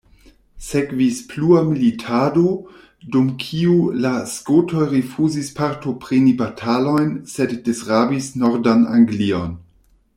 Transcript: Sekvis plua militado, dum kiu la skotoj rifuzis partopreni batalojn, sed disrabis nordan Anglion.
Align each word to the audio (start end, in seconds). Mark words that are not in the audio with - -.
Sekvis 0.67 1.17
plua 1.33 1.59
militado, 1.71 2.45
dum 3.15 3.27
kiu 3.43 3.75
la 4.05 4.13
skotoj 4.31 4.87
rifuzis 4.95 5.51
partopreni 5.61 6.33
batalojn, 6.43 7.13
sed 7.35 7.55
disrabis 7.69 8.31
nordan 8.45 8.87
Anglion. 8.99 9.55